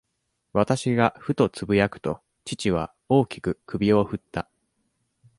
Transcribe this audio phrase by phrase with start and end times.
[0.53, 4.49] 私がふとつぶやくと、父は、大きく首をふった。